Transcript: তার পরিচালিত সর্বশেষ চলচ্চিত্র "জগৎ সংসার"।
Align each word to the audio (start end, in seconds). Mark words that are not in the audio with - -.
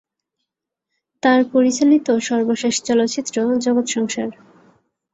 তার 1.23 1.39
পরিচালিত 1.53 2.07
সর্বশেষ 2.21 2.75
চলচ্চিত্র 2.83 3.35
"জগৎ 3.57 3.85
সংসার"। 3.87 4.29